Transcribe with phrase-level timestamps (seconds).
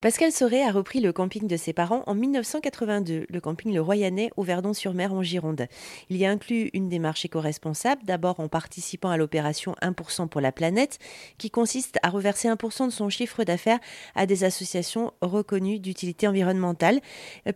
[0.00, 4.30] Pascal Soré a repris le camping de ses parents en 1982, le camping Le Royanais
[4.36, 5.66] au Verdon-sur-Mer en Gironde.
[6.08, 10.52] Il y a inclus une démarche éco-responsable, d'abord en participant à l'opération 1% pour la
[10.52, 11.00] planète,
[11.36, 13.80] qui consiste à reverser 1% de son chiffre d'affaires
[14.14, 17.00] à des associations reconnues d'utilité environnementale,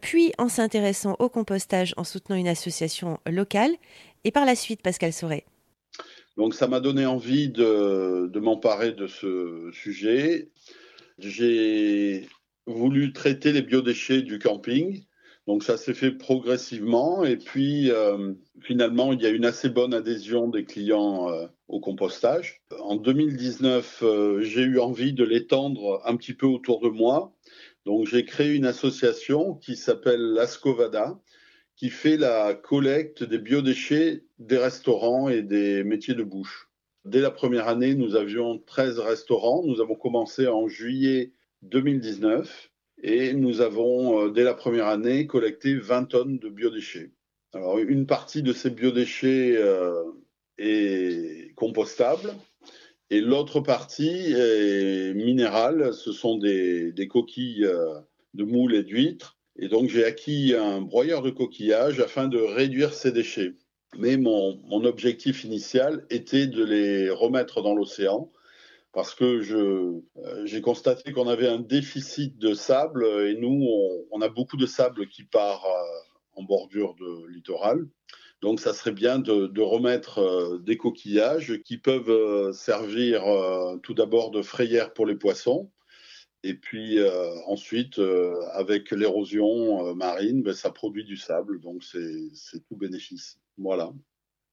[0.00, 3.70] puis en s'intéressant au compostage en soutenant une association locale,
[4.24, 5.44] et par la suite Pascal Soré.
[6.36, 10.48] Donc ça m'a donné envie de m'emparer de ce sujet
[11.18, 12.28] j'ai
[12.66, 15.04] voulu traiter les biodéchets du camping.
[15.48, 19.92] Donc ça s'est fait progressivement et puis euh, finalement il y a une assez bonne
[19.92, 22.62] adhésion des clients euh, au compostage.
[22.78, 27.34] En 2019, euh, j'ai eu envie de l'étendre un petit peu autour de moi.
[27.86, 31.20] Donc j'ai créé une association qui s'appelle l'Ascovada
[31.74, 36.71] qui fait la collecte des biodéchets des restaurants et des métiers de bouche.
[37.04, 39.64] Dès la première année, nous avions 13 restaurants.
[39.64, 42.70] Nous avons commencé en juillet 2019
[43.02, 47.10] et nous avons, euh, dès la première année, collecté 20 tonnes de biodéchets.
[47.54, 50.04] Alors, une partie de ces biodéchets euh,
[50.58, 52.34] est compostable
[53.10, 55.92] et l'autre partie est minérale.
[55.92, 57.98] Ce sont des, coquilles euh,
[58.34, 59.38] de moules et d'huîtres.
[59.58, 63.54] Et donc, j'ai acquis un broyeur de coquillages afin de réduire ces déchets.
[63.98, 68.30] Mais mon, objectif initial était de les remettre dans l'océan
[68.92, 70.02] parce que euh,
[70.44, 73.66] j'ai constaté qu'on avait un déficit de sable et nous,
[74.10, 77.86] on, a beaucoup de sable qui part euh, en bordure de littoral.
[78.42, 83.24] Donc, ça serait bien de, remettre euh, des coquillages qui peuvent servir
[83.82, 85.70] tout d'abord de frayère pour les poissons.
[86.44, 86.98] Et puis
[87.46, 88.00] ensuite,
[88.52, 93.38] avec l'érosion marine, ben, ça produit du sable, donc c'est tout bénéfice.
[93.58, 93.92] Voilà.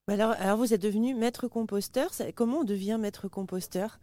[0.07, 2.11] Alors, alors, vous êtes devenu maître composteur.
[2.35, 3.99] Comment on devient maître composteur?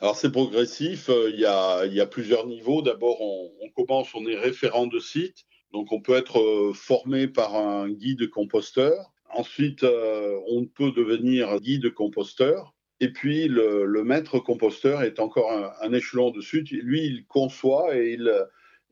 [0.00, 1.08] Alors c'est progressif.
[1.08, 2.82] Euh, il y, a, il y, a, plusieurs niveaux.
[2.82, 5.44] D'abord, on, commence, on est référent de site.
[5.72, 9.12] Donc on peut être euh, formé par un guide composteur.
[9.32, 12.74] Ensuite, euh, on peut devenir guide composteur.
[13.00, 16.62] Et puis le, maître composteur est encore un, un, échelon dessus.
[16.70, 18.18] Lui, il conçoit et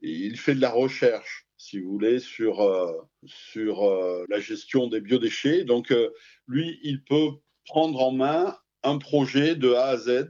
[0.03, 2.93] il, fait de la recherche si vous voulez, sur, euh,
[3.27, 5.65] sur euh, la gestion des biodéchets.
[5.65, 6.11] Donc, euh,
[6.47, 7.31] lui, il peut
[7.67, 10.29] prendre en main un projet de A à Z.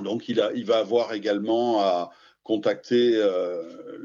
[0.00, 2.10] Donc, il, a, il va avoir également à
[2.44, 3.20] contacter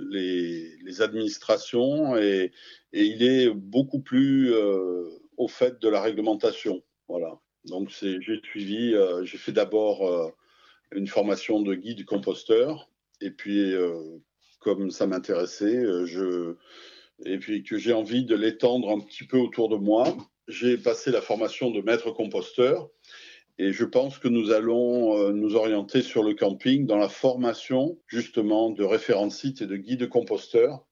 [0.09, 2.51] les, administrations et,
[2.93, 6.81] il est beaucoup plus au fait de la réglementation.
[7.65, 10.33] Donc, j'ai suivi, j'ai fait d'abord
[10.91, 12.89] une formation de guide composteur
[13.21, 13.73] et puis
[14.65, 16.57] comme ça m'intéressait, euh,
[17.23, 20.17] et puis que j'ai envie de l'étendre un petit peu autour de moi.
[20.47, 22.89] J'ai passé la formation de maître composteur
[23.59, 27.99] et je pense que nous allons euh, nous orienter sur le camping dans la formation
[28.07, 30.83] justement de référents sites et de guides composteurs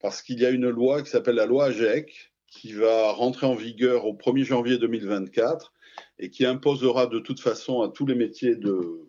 [0.00, 3.54] parce qu'il y a une loi qui s'appelle la loi AGEC qui va rentrer en
[3.54, 5.72] vigueur au 1er janvier 2024
[6.18, 9.02] et qui imposera de toute façon à tous les métiers de,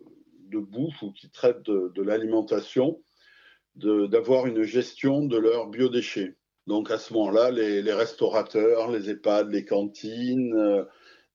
[0.50, 3.00] bouffe ou qui traitent de, de l'alimentation
[3.76, 6.36] d'avoir une gestion de leurs biodéchets.
[6.66, 10.84] Donc à ce moment-là, les, restaurateurs, les EHPAD, les cantines, euh,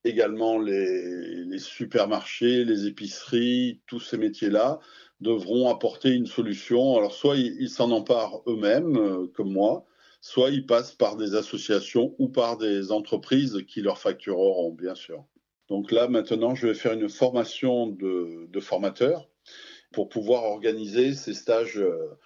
[0.04, 4.80] également les, supermarchés, les épiceries, tous ces métiers-là
[5.22, 6.98] devront apporter une solution.
[6.98, 9.86] Alors soit ils s'en emparent eux-mêmes, euh, comme moi,
[10.24, 15.26] soit ils passent par des associations ou par des entreprises qui leur factureront, bien sûr.
[15.68, 19.30] Donc là, maintenant, je vais faire une formation de, formateurs
[19.92, 22.18] pour pouvoir organiser ces stages euh,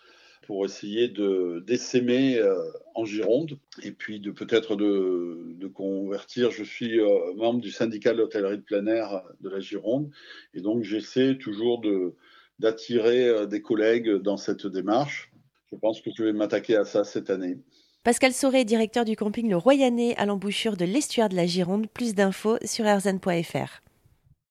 [0.45, 2.55] pour essayer de d'essaimer euh,
[2.93, 6.51] en Gironde et puis de peut-être de, convertir.
[6.51, 10.11] Je suis euh, membre du syndicat de l'hôtellerie de plein air de la Gironde
[10.53, 11.81] et donc j'essaie toujours
[12.59, 15.31] d'attirer des collègues dans cette démarche.
[15.71, 17.57] Je pense que je vais m'attaquer à ça cette année.
[18.07, 21.87] Pascal Sauré, directeur du camping Le Royanais à l'embouchure de l'estuaire de la Gironde.
[21.93, 23.81] Plus d'infos sur rzn.fr.